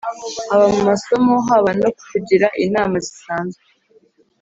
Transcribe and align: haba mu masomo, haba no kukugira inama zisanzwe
haba 0.49 0.67
mu 0.73 0.81
masomo, 0.89 1.33
haba 1.49 1.71
no 1.81 1.89
kukugira 1.95 2.47
inama 2.65 2.95
zisanzwe 3.05 3.63